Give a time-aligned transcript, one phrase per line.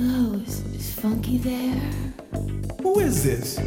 [0.00, 1.74] Oh, Hello, is, is Funky there?
[2.82, 3.58] Who is this?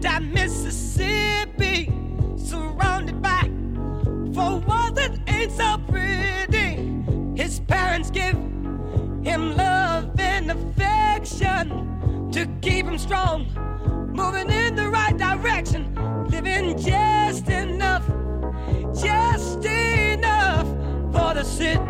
[0.00, 1.92] that Mississippi,
[2.36, 3.42] surrounded by
[4.34, 6.94] for what that ain't so pretty.
[7.36, 8.34] His parents give
[9.22, 13.46] him love and affection to keep him strong,
[14.14, 15.94] moving in the right direction,
[16.30, 18.06] living just enough,
[18.94, 20.66] just enough
[21.12, 21.89] for the city.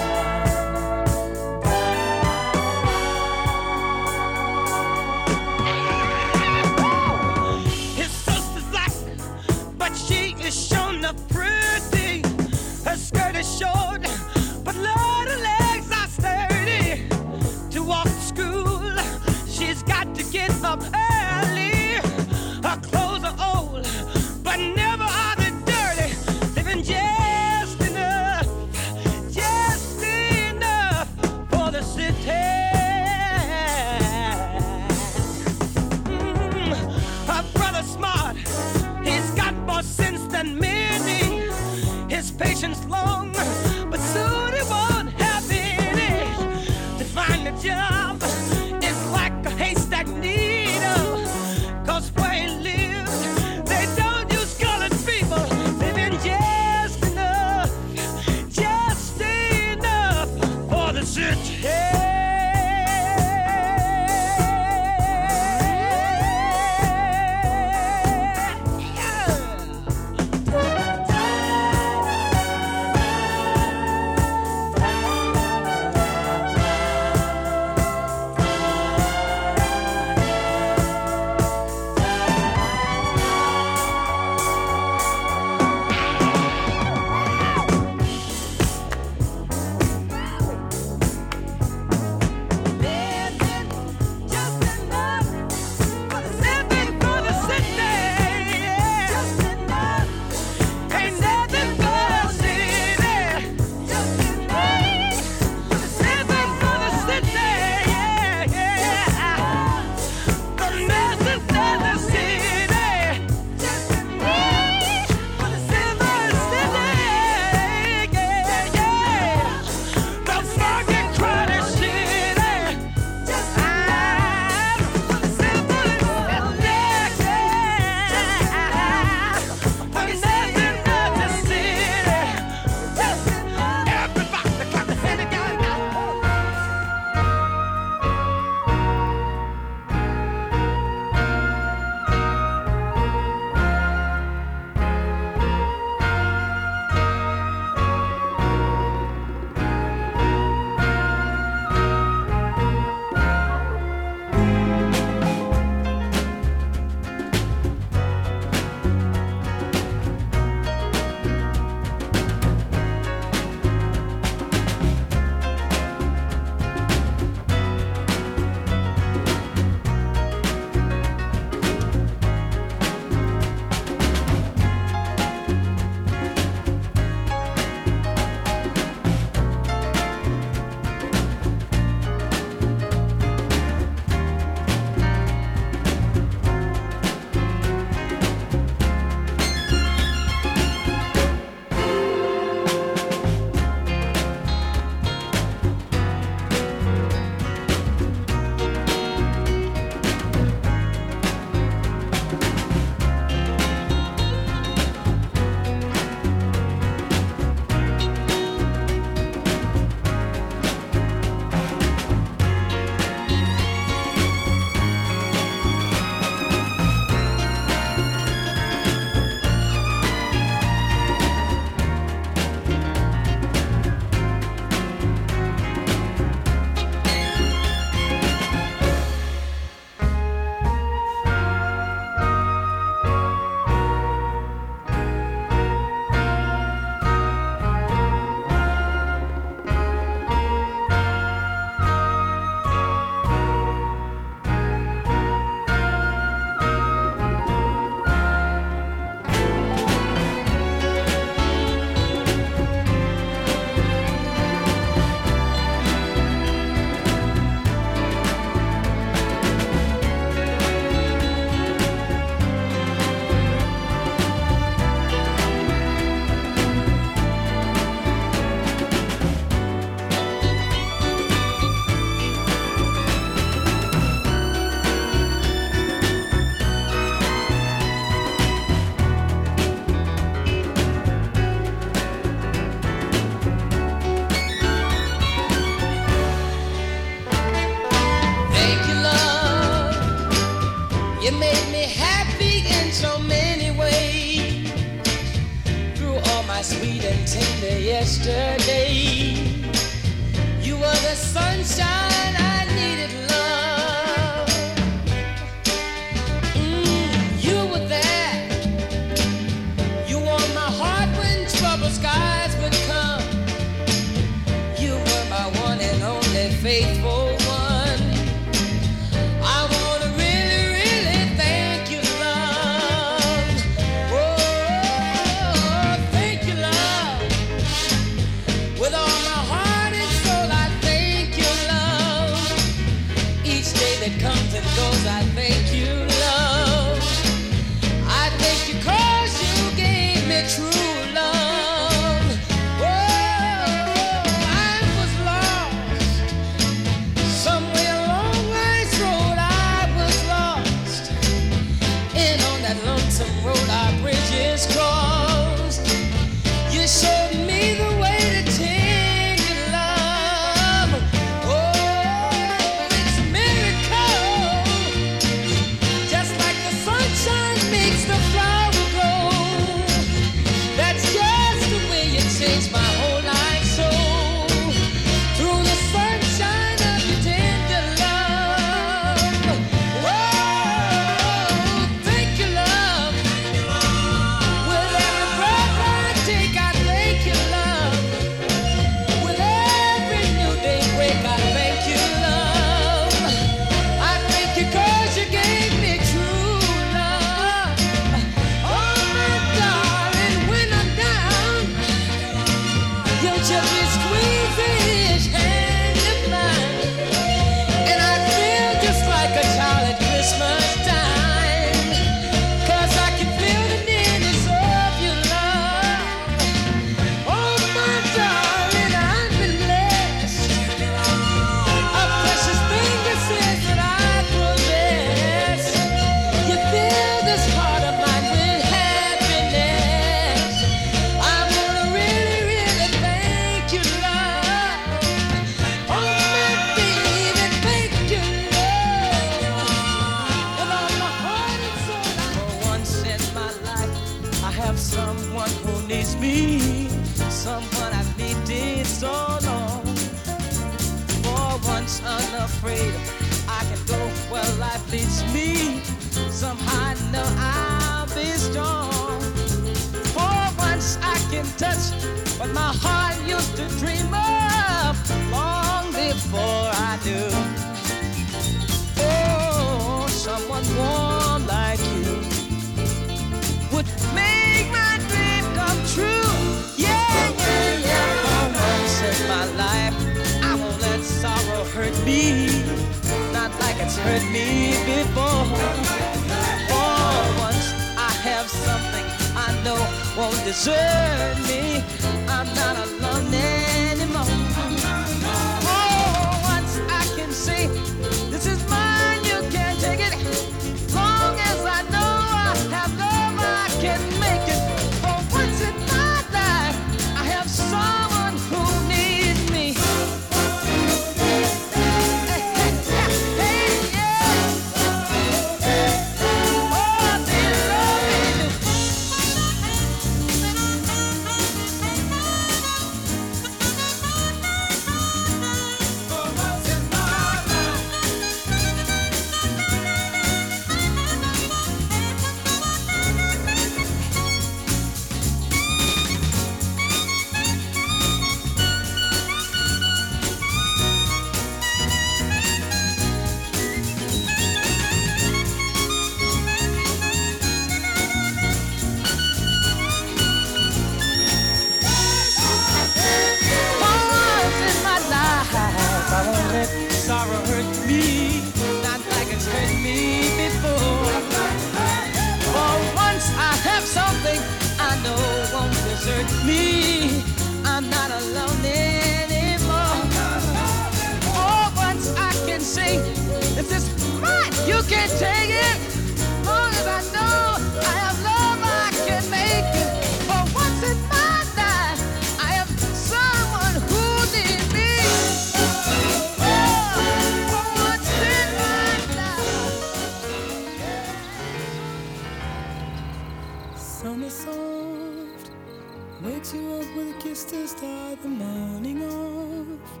[596.22, 600.00] Wakes you up with a kiss to start the morning off.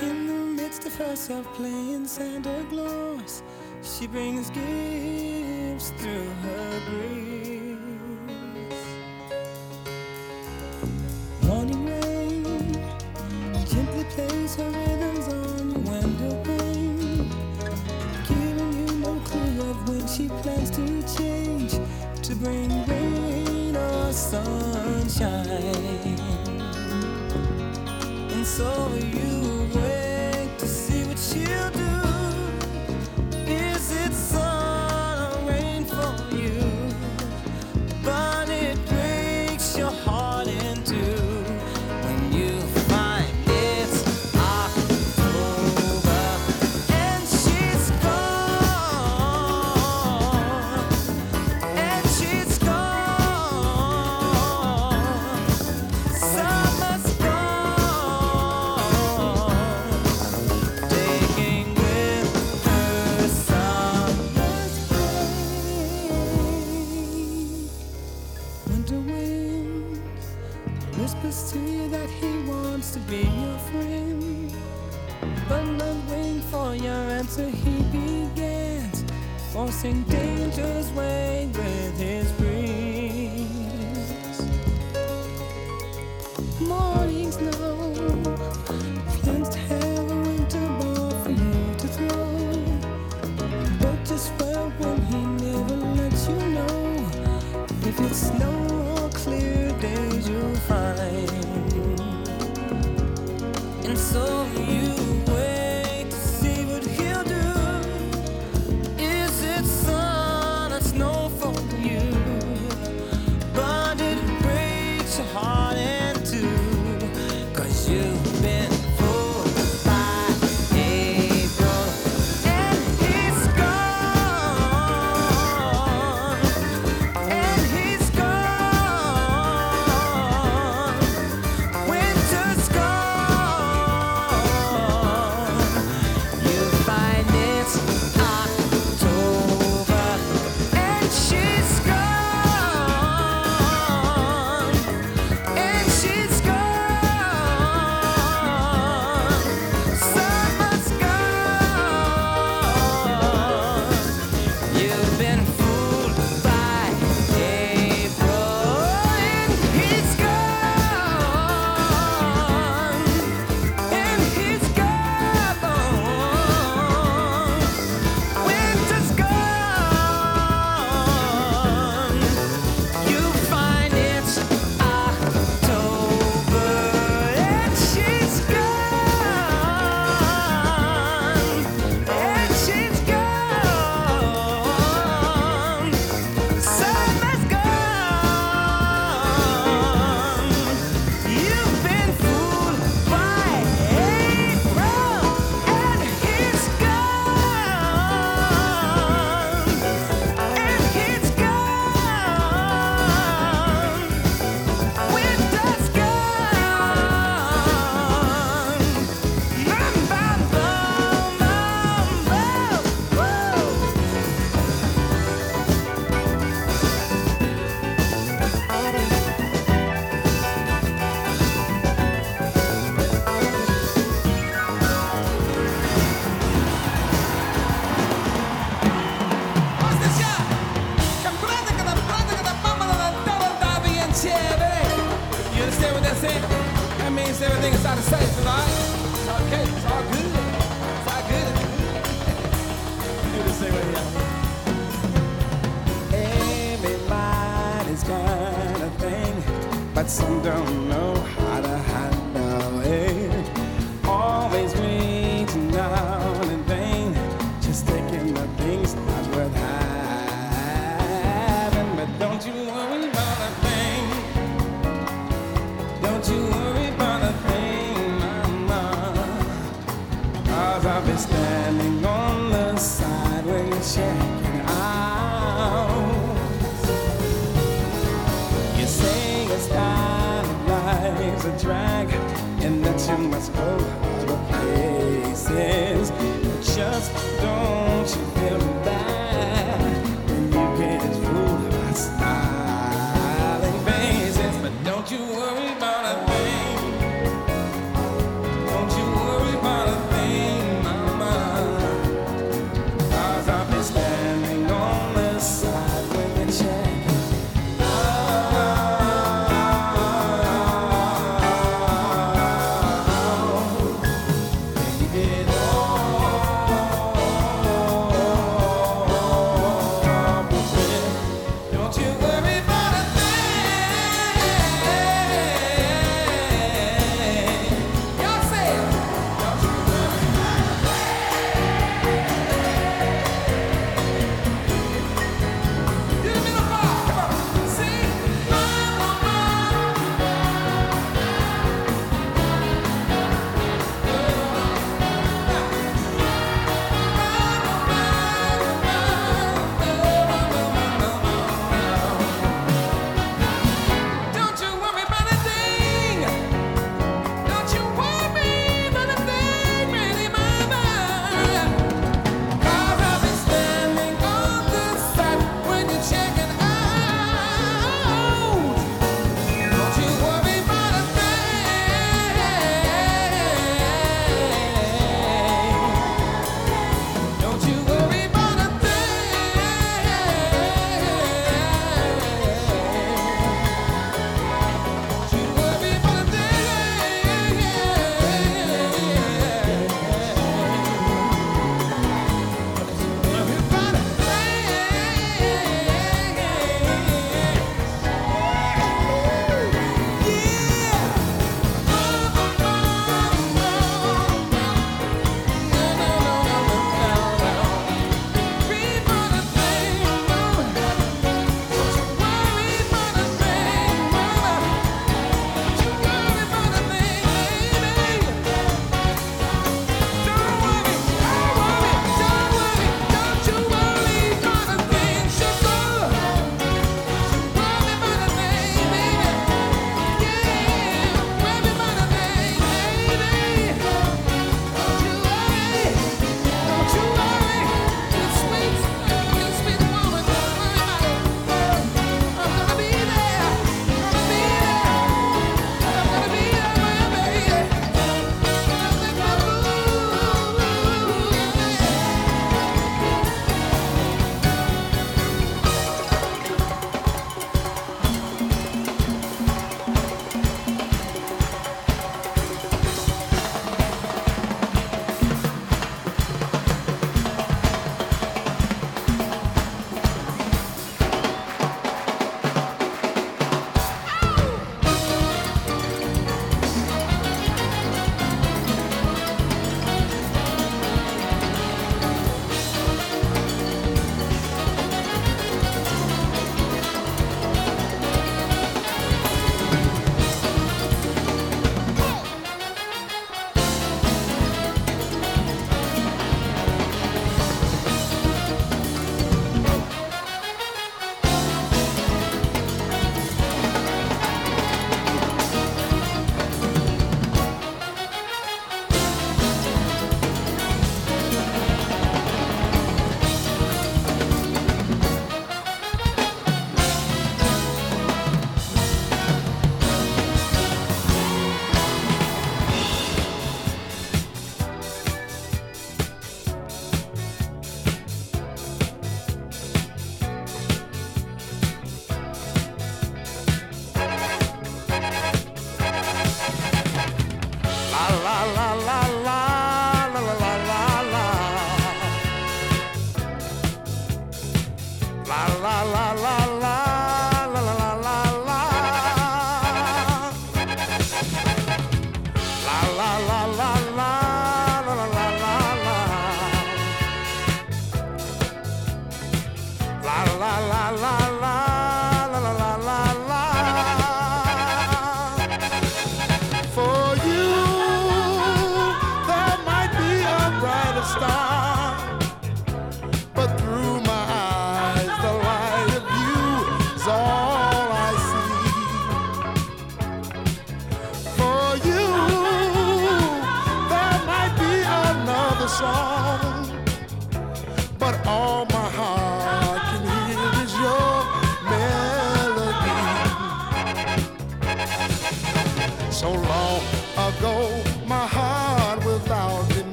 [0.00, 3.42] In the midst of herself playing Santa Claus,
[3.82, 7.53] she brings gifts through her grief.
[28.56, 29.13] soy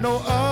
[0.00, 0.47] no other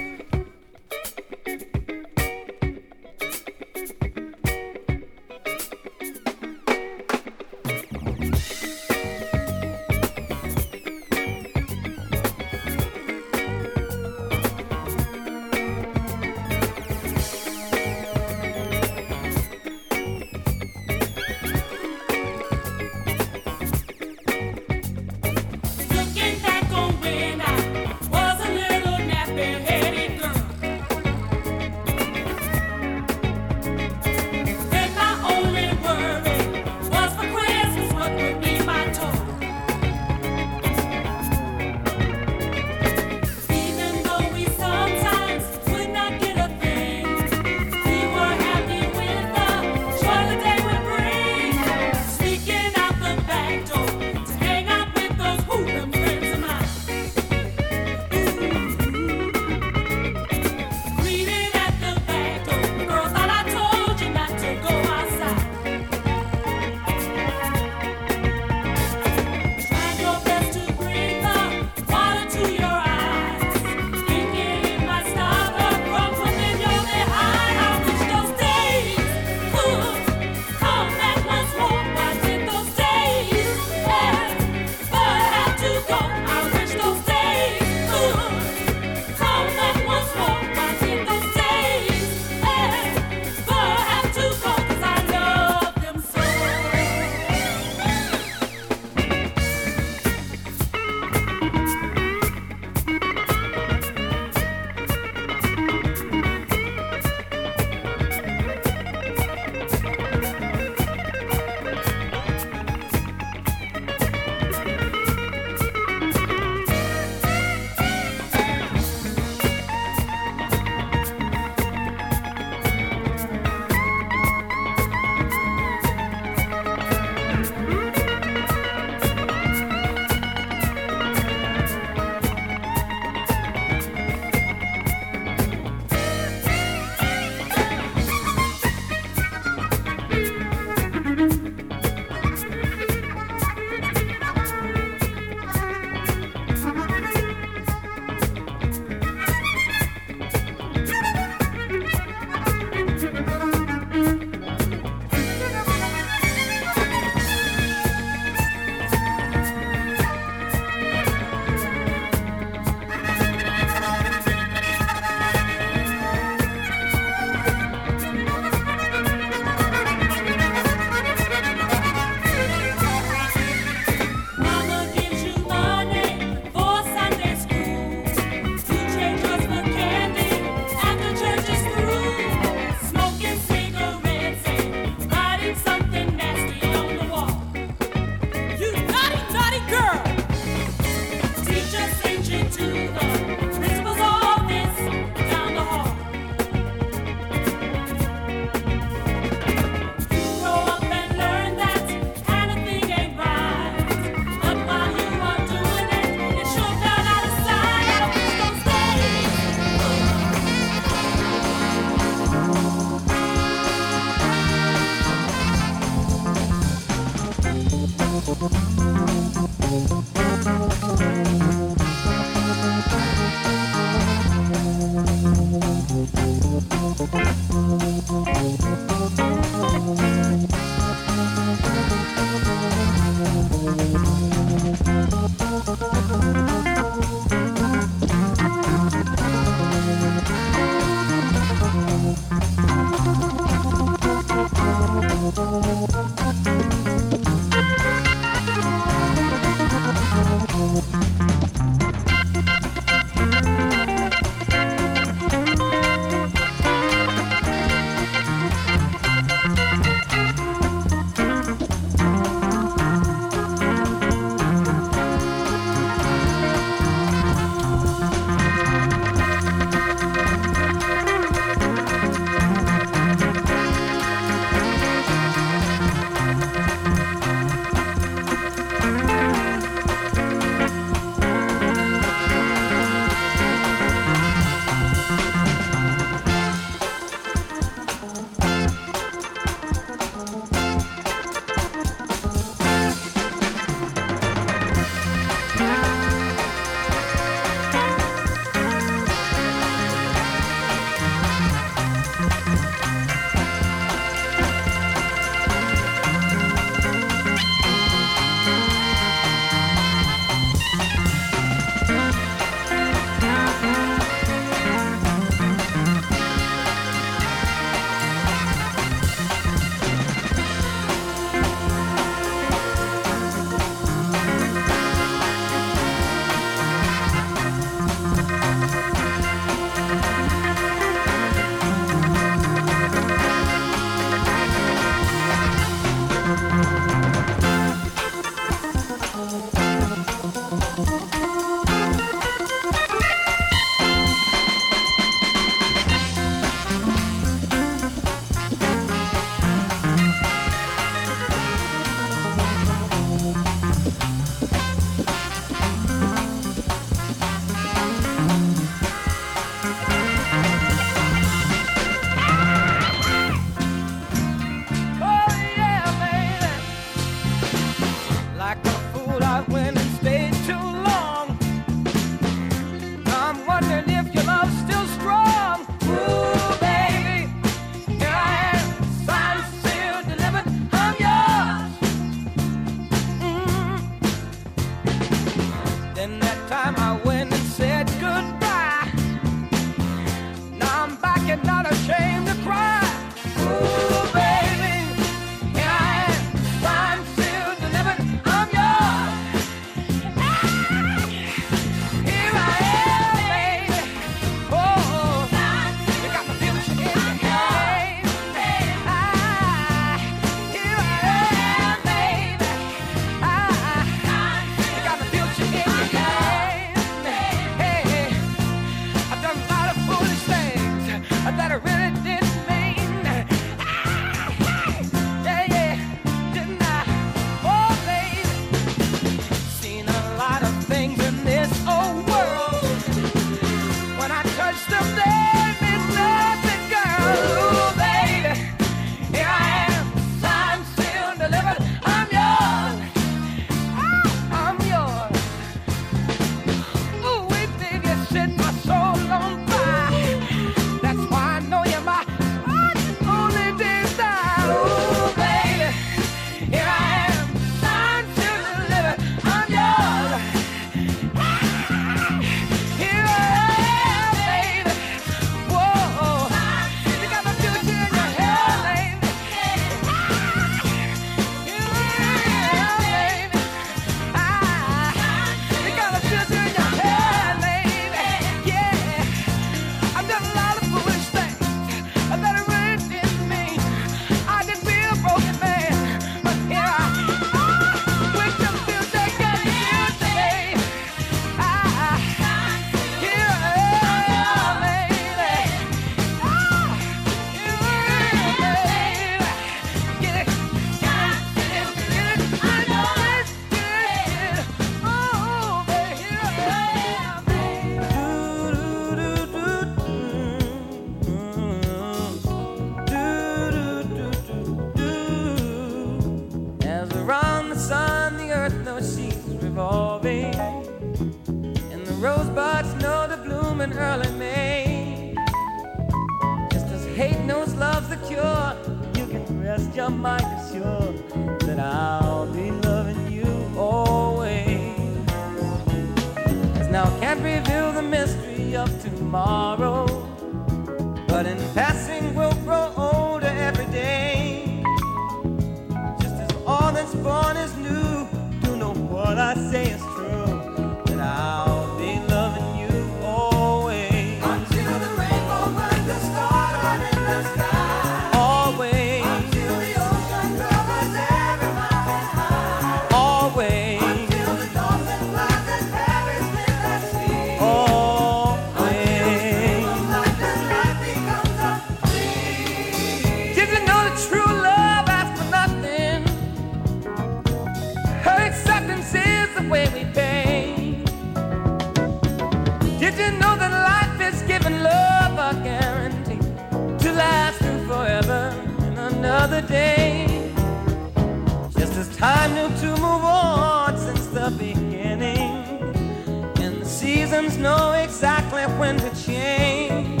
[597.38, 600.00] Know exactly when to change.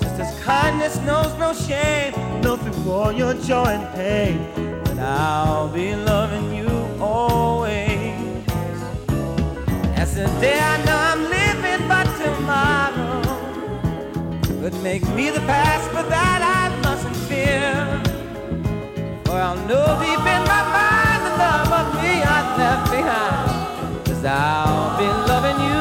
[0.00, 2.12] Just as kindness knows no shame,
[2.42, 4.50] know through all your joy and pain
[4.84, 6.68] But I'll be loving you
[7.00, 8.44] always.
[9.94, 13.22] As the day I know I'm living, but tomorrow
[14.60, 17.62] could make me the past, but that I mustn't fear.
[19.24, 24.24] For I'll know deep in my mind the love of me I left behind, cause
[24.24, 25.77] I'll be loving you.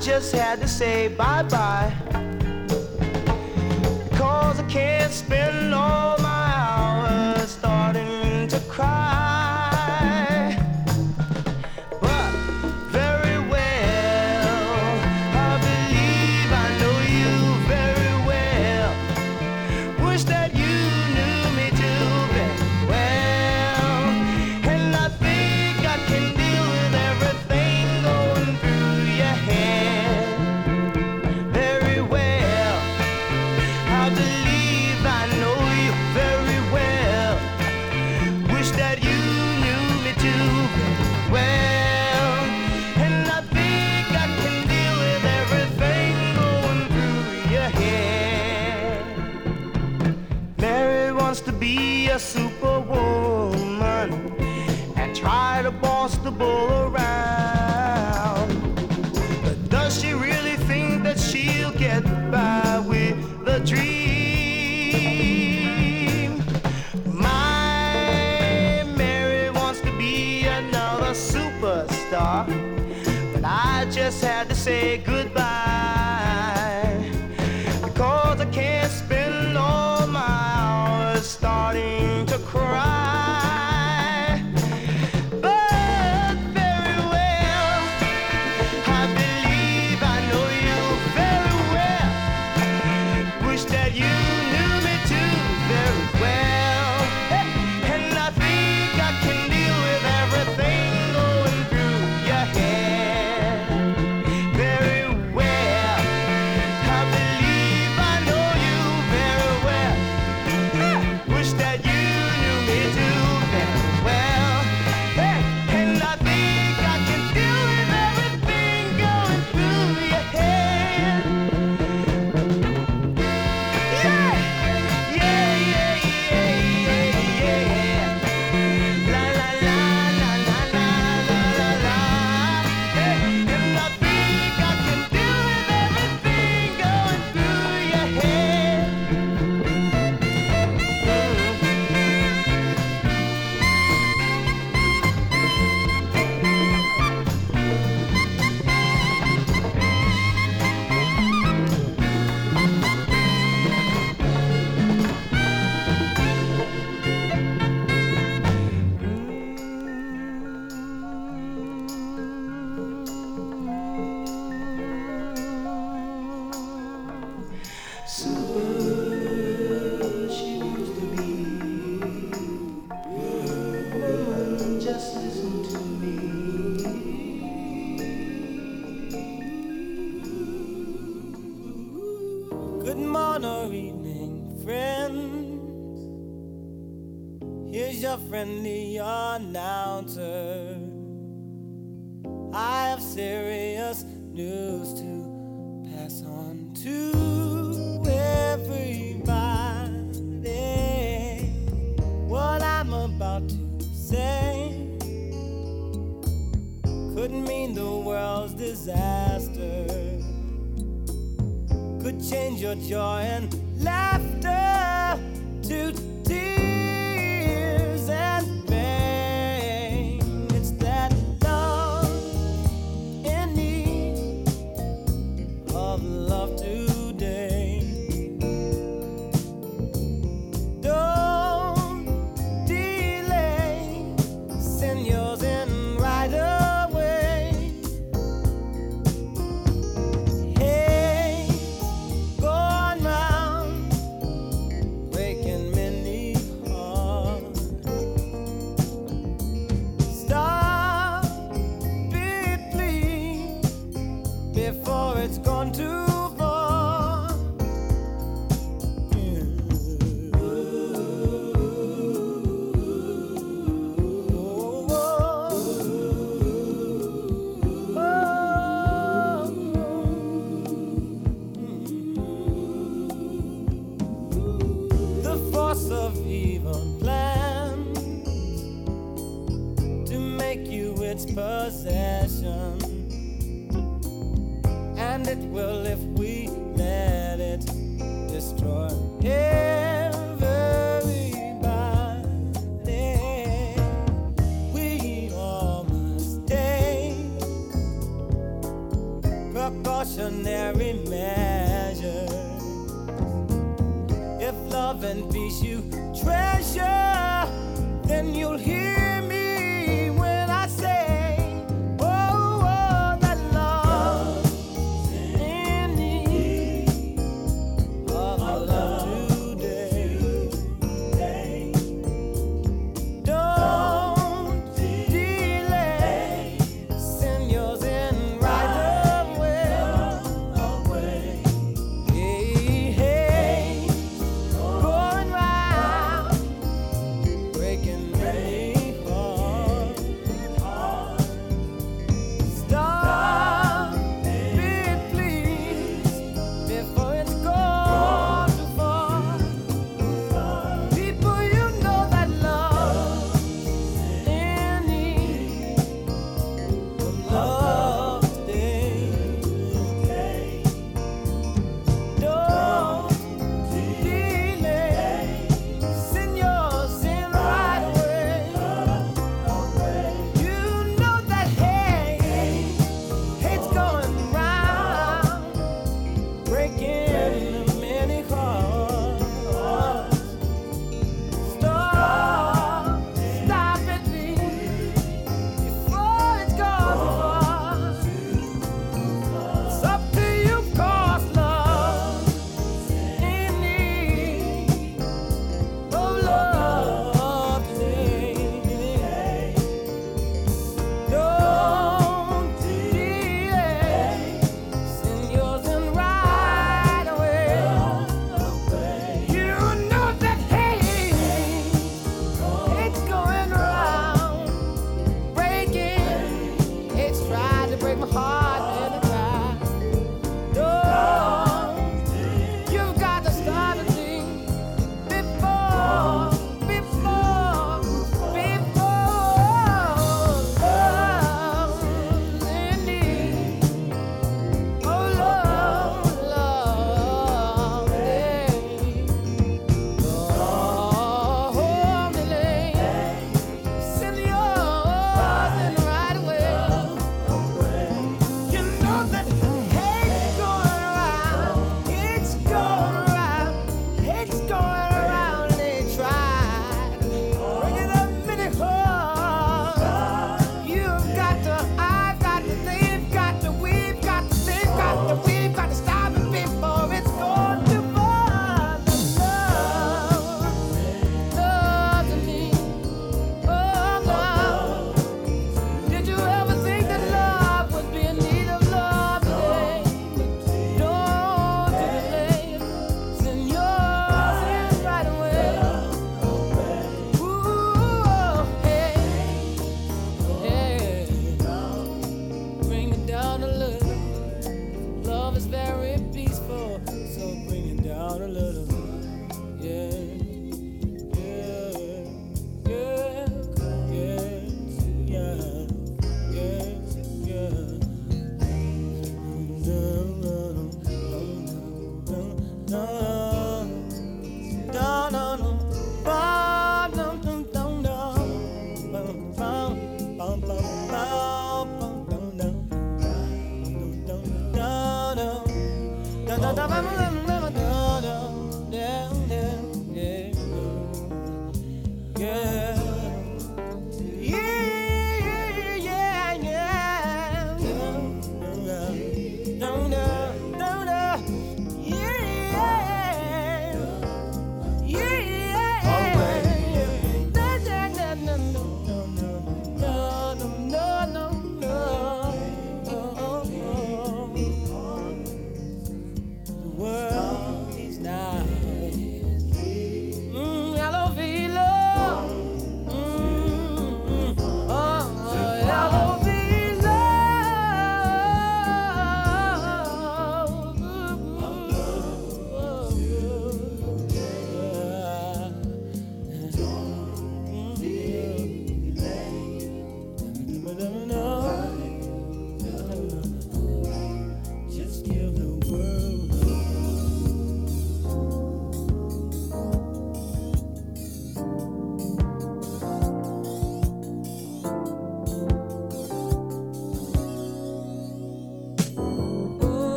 [0.00, 1.92] just had to say bye bye.
[4.12, 9.15] Cause I can't spend all my hours starting to cry.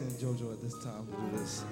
[0.00, 1.64] And JoJo at this time to do this.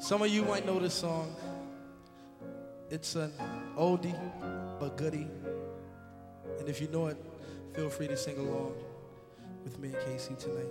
[0.00, 1.36] Some of you might know this song.
[2.90, 3.32] It's an
[3.78, 4.18] oldie
[4.80, 5.28] but goodie.
[6.58, 7.16] And if you know it,
[7.74, 8.74] feel free to sing along
[9.62, 10.66] with me and K-Ci tonight.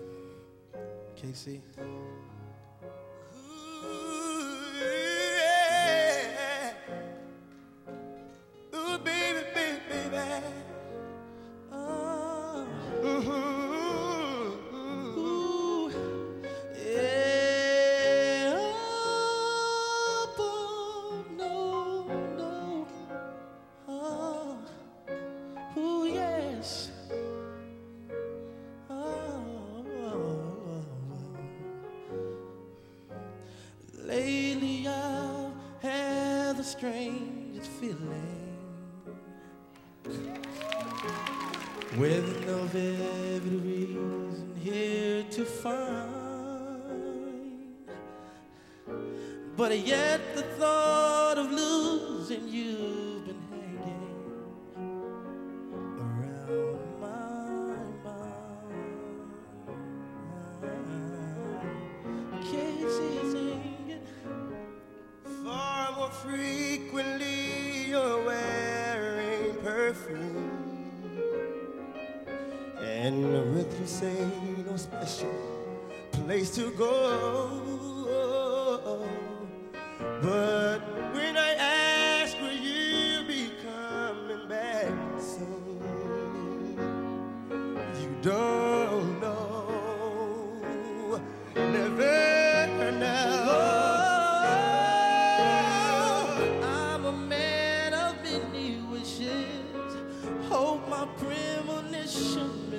[1.15, 1.61] K-Ci.
[41.99, 46.07] With no vivid reason here to find.
[49.57, 53.99] But yet the thought of losing you've been hanging
[55.99, 58.79] around my mind.
[62.49, 64.03] K-Ci singing.
[65.43, 70.48] Far more frequently, you're wearing perfume.
[73.01, 74.27] And with you say
[74.67, 75.31] no special
[76.11, 76.89] place to go.
[80.21, 80.79] But
[81.13, 85.79] when I ask, will you be coming back soon?
[88.01, 88.78] You don't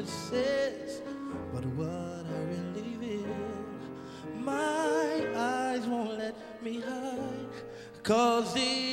[0.02, 3.36] But what I really feel,
[4.34, 7.52] my eyes won't let me hide.
[8.02, 8.89] Cause the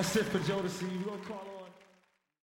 [0.00, 0.79] that's it for Jodeci.